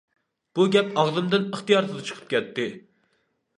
بۇ 0.59 0.63
گەپ 0.75 0.89
ئاغزىمدىن 1.01 1.45
ئىختىيارسىز 1.51 2.03
چىقىپ 2.11 2.35
كەتتى. 2.35 2.69